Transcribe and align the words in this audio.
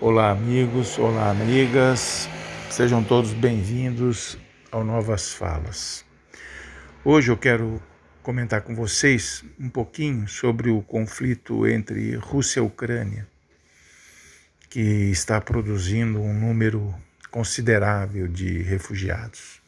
Olá, 0.00 0.30
amigos, 0.30 0.96
olá, 0.96 1.28
amigas, 1.28 2.28
sejam 2.70 3.02
todos 3.02 3.32
bem-vindos 3.32 4.38
ao 4.70 4.84
Novas 4.84 5.32
Falas. 5.32 6.04
Hoje 7.04 7.32
eu 7.32 7.36
quero 7.36 7.82
comentar 8.22 8.62
com 8.62 8.76
vocês 8.76 9.44
um 9.58 9.68
pouquinho 9.68 10.28
sobre 10.28 10.70
o 10.70 10.82
conflito 10.82 11.66
entre 11.66 12.14
Rússia 12.14 12.60
e 12.60 12.62
Ucrânia, 12.62 13.26
que 14.70 15.10
está 15.10 15.40
produzindo 15.40 16.20
um 16.20 16.32
número 16.32 16.94
considerável 17.32 18.28
de 18.28 18.62
refugiados. 18.62 19.60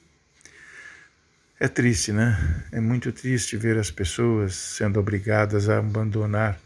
É 1.59 1.67
triste, 1.67 2.13
né? 2.13 2.67
É 2.71 2.79
muito 2.79 3.11
triste 3.11 3.57
ver 3.57 3.77
as 3.77 3.91
pessoas 3.91 4.55
sendo 4.55 5.01
obrigadas 5.01 5.69
a 5.69 5.79
abandonar 5.79 6.57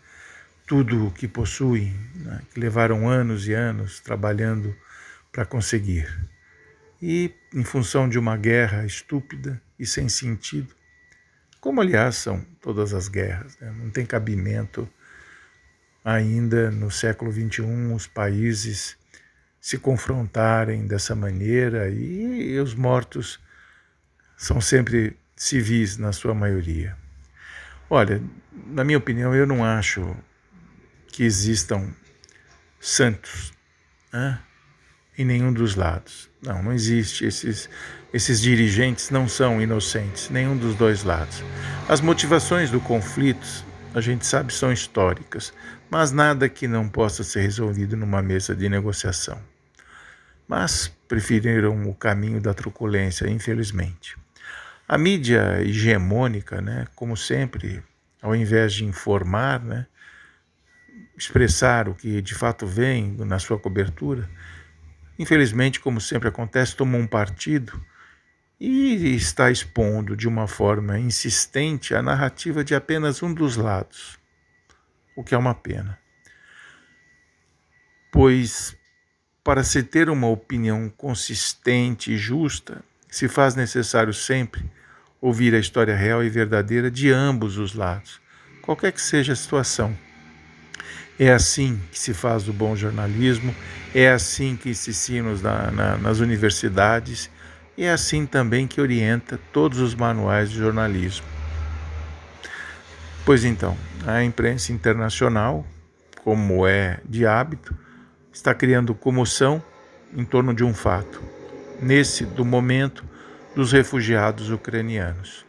tudo 0.67 1.09
o 1.09 1.11
que 1.11 1.29
possuem, 1.29 1.95
né, 2.15 2.41
que 2.53 2.59
levaram 2.59 3.09
anos 3.09 3.46
e 3.46 3.53
anos 3.53 4.01
trabalhando 4.01 4.75
para 5.31 5.45
conseguir. 5.45 6.09
E, 7.00 7.35
em 7.53 7.64
função 7.64 8.09
de 8.09 8.18
uma 8.18 8.36
guerra 8.36 8.86
estúpida 8.86 9.61
e 9.79 9.85
sem 9.85 10.08
sentido, 10.08 10.75
como 11.61 11.81
aliás 11.81 12.17
são 12.17 12.41
todas 12.61 12.95
as 12.95 13.08
guerras, 13.08 13.58
né, 13.58 13.71
não 13.79 13.91
tem 13.91 14.07
cabimento 14.07 14.89
ainda 16.05 16.71
no 16.71 16.91
século 16.91 17.33
XXI 17.33 17.63
os 17.94 18.07
países 18.07 18.96
se 19.61 19.79
confrontarem 19.79 20.86
dessa 20.86 21.14
maneira 21.14 21.89
e 21.89 22.58
os 22.58 22.75
mortos 22.75 23.41
são 24.36 24.61
sempre 24.61 25.17
civis 25.35 25.96
na 25.96 26.13
sua 26.13 26.35
maioria. 26.35 26.96
Olha, 27.89 28.22
na 28.67 28.85
minha 28.85 28.99
opinião, 28.99 29.35
eu 29.35 29.46
não 29.46 29.64
acho 29.64 30.14
que 31.14 31.23
existam 31.23 31.95
santos 32.81 33.53
né, 34.12 34.36
em 35.17 35.25
nenhum 35.25 35.53
dos 35.53 35.77
lados. 35.77 36.28
Não, 36.42 36.61
não 36.61 36.72
existe. 36.72 37.25
Esses, 37.25 37.70
esses 38.12 38.41
dirigentes 38.41 39.11
não 39.11 39.28
são 39.28 39.62
inocentes, 39.62 40.28
nenhum 40.28 40.56
dos 40.56 40.75
dois 40.75 41.05
lados. 41.05 41.41
As 41.88 42.00
motivações 42.00 42.69
do 42.69 42.80
conflito, 42.80 43.47
a 43.94 44.00
gente 44.00 44.27
sabe, 44.27 44.53
são 44.53 44.72
históricas, 44.72 45.53
mas 45.88 46.11
nada 46.11 46.48
que 46.48 46.66
não 46.66 46.88
possa 46.88 47.22
ser 47.22 47.42
resolvido 47.42 47.97
numa 47.97 48.20
mesa 48.20 48.53
de 48.53 48.69
negociação. 48.69 49.41
Mas 50.48 50.88
preferiram 51.06 51.88
o 51.88 51.94
caminho 51.94 52.41
da 52.41 52.53
truculência, 52.53 53.31
infelizmente. 53.31 54.16
A 54.88 54.98
mídia 54.98 55.62
hegemônica, 55.62 56.60
né, 56.60 56.88
como 56.97 57.16
sempre, 57.16 57.84
ao 58.20 58.34
invés 58.34 58.75
de 58.75 58.84
informar, 58.84 59.60
né, 59.60 59.86
expressar 61.16 61.88
o 61.88 61.94
que 61.94 62.20
de 62.20 62.34
fato 62.34 62.66
vem 62.66 63.12
na 63.18 63.38
sua 63.38 63.58
cobertura, 63.58 64.28
infelizmente, 65.18 65.80
como 65.80 66.00
sempre 66.00 66.28
acontece, 66.28 66.76
tomou 66.76 67.00
um 67.00 67.06
partido 67.06 67.80
e 68.58 69.14
está 69.14 69.50
expondo 69.50 70.16
de 70.16 70.28
uma 70.28 70.46
forma 70.46 70.98
insistente 70.98 71.94
a 71.94 72.02
narrativa 72.02 72.64
de 72.64 72.74
apenas 72.74 73.22
um 73.22 73.32
dos 73.32 73.56
lados, 73.56 74.18
o 75.16 75.22
que 75.22 75.34
é 75.34 75.38
uma 75.38 75.54
pena. 75.54 75.98
Pois, 78.12 78.76
para 79.42 79.64
se 79.64 79.82
ter 79.82 80.08
uma 80.08 80.28
opinião 80.28 80.88
consistente 80.88 82.12
e 82.12 82.16
justa, 82.16 82.82
se 83.08 83.28
faz 83.28 83.54
necessário 83.54 84.14
sempre 84.14 84.64
ouvir 85.20 85.54
a 85.54 85.58
história 85.58 85.96
real 85.96 86.22
e 86.22 86.28
verdadeira 86.28 86.90
de 86.90 87.10
ambos 87.10 87.58
os 87.58 87.74
lados, 87.74 88.20
qualquer 88.62 88.92
que 88.92 89.00
seja 89.00 89.32
a 89.32 89.36
situação. 89.36 89.96
É 91.19 91.33
assim 91.33 91.81
que 91.92 91.98
se 91.98 92.12
faz 92.12 92.48
o 92.48 92.53
bom 92.53 92.75
jornalismo, 92.75 93.55
é 93.95 94.11
assim 94.11 94.56
que 94.56 94.75
se 94.75 94.91
ensina 94.91 95.34
na, 95.37 95.70
na, 95.70 95.98
nas 95.98 96.19
universidades 96.19 97.31
é 97.77 97.91
assim 97.91 98.25
também 98.25 98.67
que 98.67 98.81
orienta 98.81 99.39
todos 99.53 99.81
os 99.81 99.95
manuais 99.95 100.50
de 100.50 100.59
jornalismo. 100.59 101.27
Pois 103.25 103.44
então, 103.44 103.77
a 104.06 104.22
imprensa 104.22 104.72
internacional, 104.72 105.66
como 106.22 106.66
é 106.66 107.00
de 107.04 107.27
hábito, 107.27 107.75
está 108.33 108.54
criando 108.54 108.94
comoção 108.94 109.62
em 110.16 110.25
torno 110.25 110.54
de 110.54 110.62
um 110.62 110.72
fato, 110.72 111.21
nesse 111.81 112.25
do 112.25 112.44
momento 112.44 113.04
dos 113.56 113.72
refugiados 113.72 114.50
ucranianos. 114.50 115.44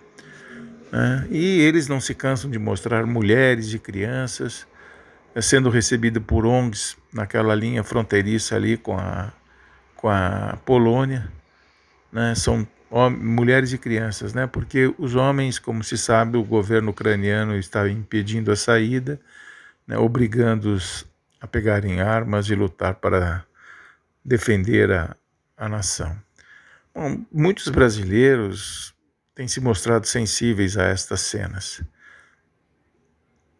E 1.29 1.59
eles 1.59 1.87
não 1.87 1.99
se 1.99 2.15
cansam 2.15 2.49
de 2.49 2.57
mostrar 2.57 3.05
mulheres 3.05 3.73
e 3.73 3.79
crianças 3.79 4.65
sendo 5.41 5.69
recebido 5.69 6.21
por 6.21 6.45
ONGs 6.45 6.95
naquela 7.13 7.53
linha 7.53 7.83
fronteiriça 7.83 8.55
ali 8.55 8.77
com 8.77 8.97
a, 8.97 9.33
com 9.95 10.09
a 10.09 10.57
Polônia, 10.65 11.29
né? 12.11 12.33
são 12.35 12.65
mulheres 13.19 13.73
e 13.73 13.77
crianças, 13.77 14.33
né? 14.33 14.47
porque 14.47 14.93
os 14.97 15.15
homens, 15.15 15.59
como 15.59 15.83
se 15.83 15.97
sabe, 15.97 16.37
o 16.37 16.43
governo 16.43 16.91
ucraniano 16.91 17.57
está 17.57 17.87
impedindo 17.89 18.51
a 18.51 18.55
saída, 18.55 19.19
né? 19.85 19.97
obrigando-os 19.97 21.05
a 21.41 21.47
pegarem 21.47 21.99
armas 21.99 22.49
e 22.49 22.55
lutar 22.55 22.95
para 22.95 23.43
defender 24.23 24.89
a, 24.91 25.15
a 25.57 25.67
nação. 25.67 26.15
Bom, 26.93 27.25
muitos 27.29 27.67
brasileiros 27.67 28.93
têm 29.35 29.49
se 29.49 29.59
mostrado 29.59 30.07
sensíveis 30.07 30.77
a 30.77 30.85
estas 30.85 31.19
cenas 31.21 31.83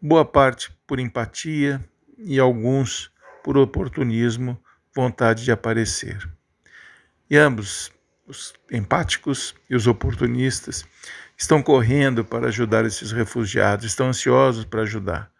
boa 0.00 0.24
parte 0.24 0.72
por 0.86 0.98
empatia 0.98 1.80
e 2.18 2.38
alguns 2.38 3.10
por 3.42 3.56
oportunismo, 3.56 4.58
vontade 4.94 5.44
de 5.44 5.52
aparecer. 5.52 6.28
E 7.30 7.36
ambos, 7.36 7.92
os 8.26 8.54
empáticos 8.70 9.54
e 9.68 9.76
os 9.76 9.86
oportunistas, 9.86 10.84
estão 11.36 11.62
correndo 11.62 12.24
para 12.24 12.48
ajudar 12.48 12.84
esses 12.84 13.12
refugiados, 13.12 13.84
estão 13.84 14.08
ansiosos 14.08 14.64
para 14.64 14.82
ajudar 14.82 15.30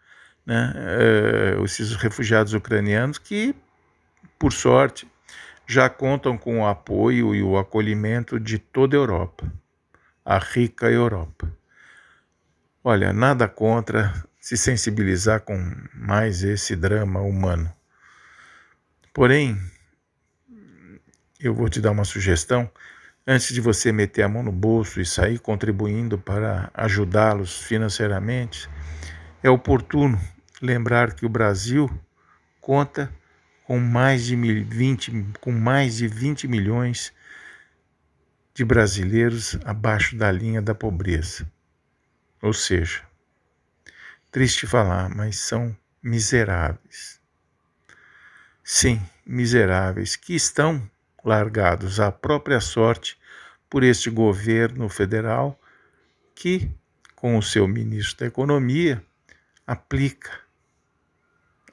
né? 0.47 0.73
Uh, 1.59 1.65
esses 1.65 1.93
refugiados 1.95 2.53
ucranianos 2.53 3.17
que, 3.17 3.53
por 4.39 4.53
sorte, 4.53 5.05
já 5.67 5.89
contam 5.89 6.37
com 6.37 6.61
o 6.61 6.65
apoio 6.65 7.35
e 7.35 7.43
o 7.43 7.57
acolhimento 7.57 8.39
de 8.39 8.57
toda 8.57 8.95
a 8.95 8.99
Europa, 8.99 9.51
a 10.23 10.37
rica 10.37 10.89
Europa. 10.89 11.51
Olha, 12.81 13.11
nada 13.11 13.49
contra 13.49 14.13
se 14.47 14.55
sensibilizar 14.55 15.41
com 15.41 15.59
mais 15.93 16.41
esse 16.41 16.73
drama 16.73 17.19
humano. 17.19 17.69
Porém, 19.13 19.59
eu 21.37 21.53
vou 21.53 21.67
te 21.67 21.81
dar 21.81 21.91
uma 21.91 22.05
sugestão. 22.05 22.71
Antes 23.27 23.53
de 23.53 23.59
você 23.59 23.91
meter 23.91 24.23
a 24.23 24.29
mão 24.29 24.41
no 24.41 24.53
bolso 24.53 25.01
e 25.01 25.05
sair 25.05 25.37
contribuindo 25.37 26.17
para 26.17 26.71
ajudá-los 26.73 27.61
financeiramente, 27.63 28.69
é 29.43 29.49
oportuno 29.49 30.17
lembrar 30.61 31.13
que 31.13 31.25
o 31.25 31.29
Brasil 31.29 31.91
conta 32.61 33.13
com 33.65 33.77
mais 33.81 34.23
de 34.23 34.37
20, 34.37 35.25
com 35.41 35.51
mais 35.51 35.97
de 35.97 36.07
20 36.07 36.47
milhões 36.47 37.11
de 38.53 38.63
brasileiros 38.63 39.59
abaixo 39.65 40.15
da 40.15 40.31
linha 40.31 40.61
da 40.61 40.73
pobreza. 40.73 41.45
Ou 42.41 42.53
seja, 42.53 43.06
Triste 44.31 44.67
falar, 44.67 45.09
mas 45.09 45.39
são 45.39 45.75
miseráveis. 46.03 47.19
Sim, 48.63 49.01
miseráveis, 49.25 50.15
que 50.15 50.35
estão 50.35 50.89
largados 51.23 51.99
à 51.99 52.11
própria 52.11 52.59
sorte 52.59 53.17
por 53.69 53.83
este 53.83 54.09
governo 54.09 54.89
federal 54.89 55.59
que, 56.35 56.69
com 57.15 57.37
o 57.37 57.41
seu 57.41 57.67
ministro 57.67 58.19
da 58.19 58.25
Economia, 58.27 59.03
aplica 59.65 60.31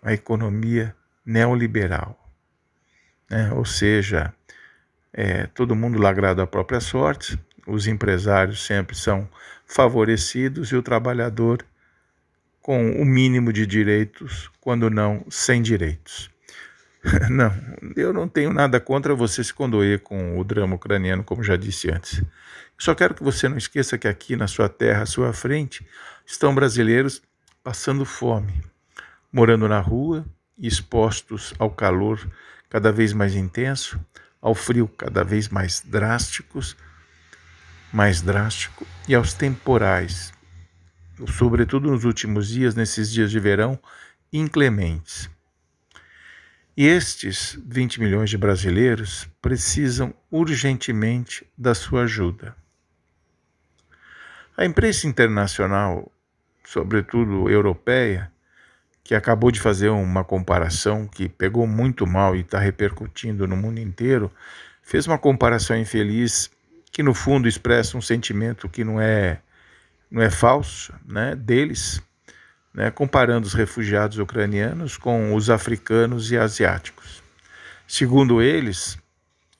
a 0.03 0.12
economia 0.12 0.94
neoliberal. 1.25 2.19
Né? 3.30 3.53
Ou 3.53 3.65
seja, 3.65 4.34
é, 5.12 5.47
todo 5.47 5.74
mundo 5.74 6.00
lagrado 6.00 6.42
à 6.42 6.47
própria 6.47 6.80
sorte, 6.80 7.39
os 7.66 7.86
empresários 7.86 8.65
sempre 8.65 8.95
são 8.95 9.28
favorecidos 9.66 10.71
e 10.71 10.77
o 10.77 10.83
trabalhador 10.83 11.65
com 12.65 12.93
o 12.93 13.05
mínimo 13.05 13.53
de 13.53 13.66
direitos, 13.66 14.51
quando 14.59 14.89
não 14.89 15.22
sem 15.28 15.61
direitos. 15.61 16.31
Não, 17.28 17.55
eu 17.95 18.15
não 18.15 18.27
tenho 18.27 18.51
nada 18.51 18.81
contra 18.81 19.15
você 19.15 19.45
se 19.45 19.53
condoer 19.53 20.01
com 20.01 20.39
o 20.39 20.43
drama 20.43 20.77
ucraniano, 20.77 21.22
como 21.22 21.45
já 21.45 21.55
disse 21.55 21.91
antes. 21.91 22.22
Só 22.78 22.95
quero 22.95 23.13
que 23.13 23.22
você 23.22 23.47
não 23.47 23.59
esqueça 23.59 23.99
que 23.99 24.09
aqui 24.09 24.34
na 24.34 24.47
sua 24.47 24.71
terra, 24.71 25.03
à 25.03 25.07
sua 25.07 25.34
frente, 25.34 25.87
estão 26.25 26.55
brasileiros 26.55 27.21
passando 27.63 28.07
fome, 28.07 28.65
morando 29.31 29.69
na 29.69 29.81
rua, 29.81 30.25
expostos 30.59 31.53
ao 31.59 31.69
calor 31.69 32.27
cada 32.71 32.91
vez 32.91 33.13
mais 33.13 33.34
intenso, 33.34 34.01
ao 34.41 34.55
frio 34.55 34.89
cada 34.89 35.22
vez 35.22 35.51
mais 35.51 35.83
drásticos, 35.87 36.75
mais 37.93 38.22
drástico 38.22 38.87
e 39.07 39.15
aos 39.15 39.34
temporais 39.34 40.34
sobretudo 41.27 41.91
nos 41.91 42.05
últimos 42.05 42.49
dias, 42.49 42.75
nesses 42.75 43.11
dias 43.11 43.31
de 43.31 43.39
verão 43.39 43.78
inclementes. 44.33 45.31
E 46.77 46.87
estes 46.87 47.59
20 47.65 48.01
milhões 48.01 48.28
de 48.28 48.37
brasileiros 48.37 49.28
precisam 49.41 50.13
urgentemente 50.31 51.47
da 51.57 51.75
sua 51.75 52.03
ajuda. 52.03 52.57
A 54.57 54.65
imprensa 54.65 55.07
internacional, 55.07 56.11
sobretudo 56.65 57.49
europeia, 57.49 58.31
que 59.05 59.15
acabou 59.15 59.51
de 59.51 59.60
fazer 59.60 59.91
uma 59.91 60.25
comparação 60.25 61.07
que 61.07 61.28
pegou 61.28 61.67
muito 61.67 62.07
mal 62.07 62.34
e 62.34 62.41
está 62.41 62.59
repercutindo 62.59 63.47
no 63.47 63.57
mundo 63.57 63.78
inteiro, 63.78 64.33
fez 64.83 65.07
uma 65.07 65.19
comparação 65.19 65.77
infeliz 65.77 66.51
que 66.91 67.03
no 67.03 67.15
fundo 67.15 67.47
expressa 67.47 67.97
um 67.97 68.01
sentimento 68.01 68.69
que 68.69 68.83
não 68.83 69.01
é 69.01 69.41
não 70.15 70.22
é 70.22 70.31
falso, 70.31 70.95
né, 71.05 71.34
deles, 71.34 72.01
né, 72.72 72.89
comparando 72.89 73.49
os 73.49 73.53
refugiados 73.53 74.16
ucranianos 74.16 74.97
com 74.97 75.34
os 75.34 75.51
africanos 75.51 76.31
e 76.31 76.39
asiáticos. 76.39 77.21
Segundo 77.84 78.41
eles, 78.41 78.97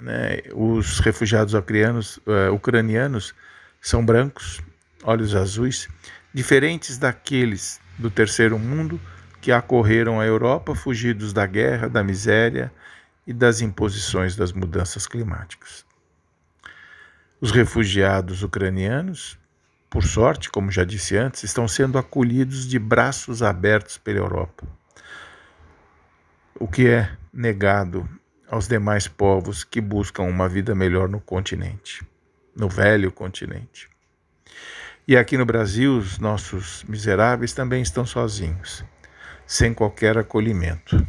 né, 0.01 0.39
os 0.55 1.01
refugiados 1.01 1.55
ucranianos, 1.55 2.19
uh, 2.19 2.53
ucranianos 2.55 3.35
são 3.81 4.06
brancos, 4.06 4.62
olhos 5.03 5.35
azuis, 5.35 5.89
diferentes 6.33 6.99
daqueles 6.99 7.81
do 7.99 8.09
terceiro 8.09 8.57
mundo 8.57 9.00
que 9.41 9.50
acorreram 9.50 10.21
à 10.21 10.25
Europa 10.25 10.73
fugidos 10.73 11.33
da 11.33 11.47
guerra, 11.47 11.89
da 11.89 12.05
miséria 12.05 12.73
e 13.27 13.33
das 13.33 13.61
imposições 13.61 14.37
das 14.37 14.53
mudanças 14.53 15.05
climáticas. 15.05 15.85
Os 17.41 17.50
refugiados 17.50 18.45
ucranianos, 18.45 19.37
por 19.94 20.02
sorte, 20.02 20.50
como 20.50 20.73
já 20.73 20.82
disse 20.82 21.17
antes, 21.17 21.44
estão 21.44 21.69
sendo 21.69 21.96
acolhidos 21.96 22.67
de 22.67 22.81
braços 22.81 23.44
abertos 23.44 23.96
pela 23.96 24.19
Europa, 24.19 24.67
o 26.58 26.67
que 26.67 26.88
é 26.88 27.17
negado 27.32 28.08
aos 28.49 28.67
demais 28.67 29.06
povos 29.06 29.62
que 29.62 29.81
buscam 29.81 30.25
uma 30.25 30.49
vida 30.49 30.75
melhor 30.75 31.08
no 31.08 31.20
continente, 31.20 32.05
no 32.56 32.69
velho 32.69 33.12
continente. 33.12 33.88
E 35.06 35.17
aqui 35.17 35.38
no 35.38 35.46
Brasil, 35.46 35.97
os 35.97 36.19
nossos 36.19 36.82
miseráveis 36.88 37.52
também 37.52 37.81
estão 37.81 38.05
sozinhos 38.05 38.85
sem 39.47 39.73
qualquer 39.73 40.19
acolhimento. 40.19 41.06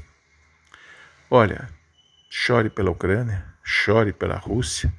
Olha, 1.31 1.67
chore 2.29 2.69
pela 2.69 2.91
Ucrânia, 2.91 3.43
chore 3.63 4.13
pela 4.13 4.37
Rússia, 4.37 4.93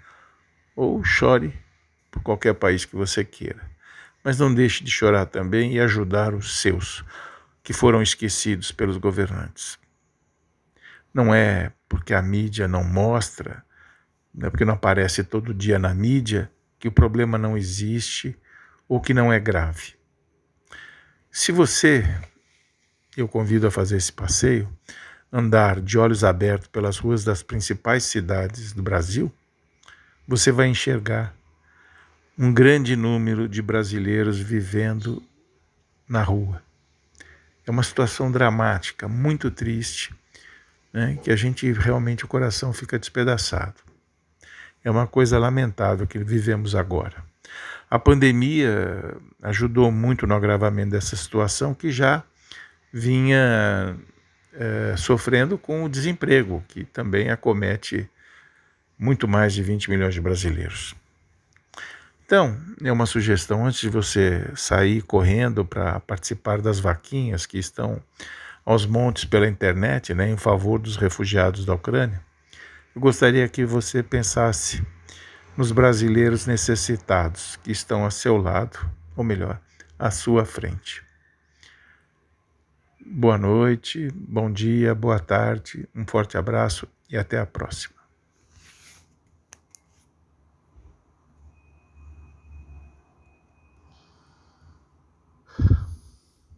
ou 0.75 1.05
chore 1.05 1.57
por 2.11 2.21
qualquer 2.25 2.55
país 2.55 2.85
que 2.85 2.97
você 2.97 3.25
queira. 3.25 3.76
Mas 4.27 4.41
não 4.41 4.53
deixe 4.53 4.83
de 4.83 4.91
chorar 4.91 5.27
também 5.27 5.75
e 5.75 5.81
ajudar 5.81 6.35
os 6.35 6.59
seus, 6.59 7.05
que 7.63 7.73
foram 7.73 8.03
esquecidos 8.03 8.73
pelos 8.73 8.97
governantes. 8.97 9.79
Não 11.15 11.33
é 11.33 11.71
porque 11.89 12.13
a 12.13 12.21
mídia 12.21 12.67
não 12.67 12.83
mostra, 12.83 13.65
não 14.35 14.49
é 14.49 14.51
porque 14.51 14.65
não 14.65 14.75
aparece 14.75 15.23
todo 15.23 15.55
dia 15.55 15.79
na 15.79 15.95
mídia, 15.95 16.51
que 16.77 16.89
o 16.89 16.91
problema 16.93 17.39
não 17.39 17.57
existe 17.57 18.37
ou 18.89 19.01
que 19.01 19.15
não 19.15 19.33
é 19.33 19.39
grave. 19.39 19.95
Se 21.31 21.53
você 21.53 22.05
eu 23.17 23.29
convido 23.29 23.69
a 23.69 23.71
fazer 23.71 23.97
esse 23.97 24.13
passeio, 24.13 24.69
andar 25.33 25.81
de 25.81 25.97
olhos 25.99 26.25
abertos 26.25 26.67
pelas 26.67 26.99
ruas 26.99 27.23
das 27.23 27.45
principais 27.45 28.03
cidades 28.03 28.73
do 28.73 28.83
Brasil, 28.83 29.33
você 30.27 30.51
vai 30.51 30.67
enxergar 30.67 31.36
um 32.39 32.53
grande 32.53 32.95
número 32.95 33.49
de 33.49 33.63
brasileiros 33.63 34.39
vivendo 34.39 35.23
na 36.09 36.23
rua. 36.23 36.63
É 37.67 37.71
uma 37.71 37.83
situação 37.83 38.31
dramática, 38.31 39.09
muito 39.09 39.51
triste, 39.51 40.15
né, 40.93 41.19
que 41.23 41.31
a 41.31 41.37
gente 41.37 41.71
realmente 41.73 42.25
o 42.25 42.29
coração 42.29 42.73
fica 42.73 42.99
despedaçado. 42.99 43.75
É 44.85 44.91
uma 44.91 45.07
coisa 45.07 45.39
lamentável 45.39 46.07
que 46.07 46.19
vivemos 46.19 46.75
agora. 46.75 47.25
A 47.91 47.99
pandemia 47.99 49.17
ajudou 49.43 49.91
muito 49.91 50.27
no 50.27 50.35
agravamento 50.35 50.91
dessa 50.91 51.17
situação 51.17 51.75
que 51.75 51.91
já 51.91 52.23
vinha 52.93 53.97
é, 54.53 54.95
sofrendo 54.97 55.57
com 55.57 55.85
o 55.85 55.89
desemprego, 55.89 56.63
que 56.69 56.85
também 56.85 57.31
acomete 57.31 58.09
muito 58.99 59.27
mais 59.27 59.55
de 59.55 59.63
20 59.63 59.91
milhões 59.91 60.15
de 60.15 60.21
brasileiros. 60.21 60.95
Então, 62.27 62.59
é 62.83 62.91
uma 62.91 63.07
sugestão 63.07 63.65
antes 63.65 63.79
de 63.79 63.89
você 63.89 64.51
sair 64.57 65.01
correndo 65.01 65.65
para 65.65 66.01
participar 66.01 66.61
das 66.61 66.81
vaquinhas 66.81 67.47
que 67.47 67.57
estão 67.57 68.03
aos 68.65 68.85
montes 68.85 69.25
pela 69.25 69.47
internet, 69.47 70.13
né, 70.13 70.29
em 70.29 70.37
favor 70.37 70.81
dos 70.81 70.97
refugiados 70.97 71.65
da 71.65 71.75
Ucrânia. 71.75 72.21
Eu 72.97 73.01
gostaria 73.01 73.49
que 73.49 73.65
você 73.65 74.03
pensasse 74.03 74.85
nos 75.57 75.71
brasileiros 75.71 76.47
necessitados 76.47 77.55
que 77.63 77.71
estão 77.71 78.05
a 78.05 78.11
seu 78.11 78.37
lado, 78.37 78.77
ou 79.15 79.23
melhor, 79.23 79.61
à 79.97 80.11
sua 80.11 80.45
frente. 80.45 81.05
Boa 83.01 83.39
noite, 83.39 84.11
bom 84.13 84.51
dia, 84.51 84.97
boa 84.97 85.21
tarde, 85.21 85.89
um 85.95 86.05
forte 86.05 86.37
abraço 86.37 86.89
e 87.09 87.17
até 87.17 87.39
a 87.39 87.47
próxima. 87.47 87.96